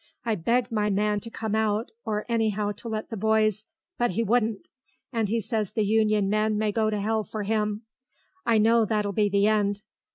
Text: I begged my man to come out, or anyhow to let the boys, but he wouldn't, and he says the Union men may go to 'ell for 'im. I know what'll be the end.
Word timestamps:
I 0.25 0.33
begged 0.33 0.71
my 0.71 0.89
man 0.89 1.19
to 1.19 1.29
come 1.29 1.53
out, 1.53 1.91
or 2.05 2.25
anyhow 2.27 2.71
to 2.71 2.87
let 2.87 3.11
the 3.11 3.15
boys, 3.17 3.67
but 3.99 4.09
he 4.09 4.23
wouldn't, 4.23 4.65
and 5.13 5.29
he 5.29 5.39
says 5.39 5.73
the 5.73 5.85
Union 5.85 6.27
men 6.27 6.57
may 6.57 6.71
go 6.71 6.89
to 6.89 6.97
'ell 6.97 7.23
for 7.23 7.43
'im. 7.43 7.83
I 8.43 8.57
know 8.57 8.83
what'll 8.83 9.13
be 9.13 9.29
the 9.29 9.45
end. 9.45 9.83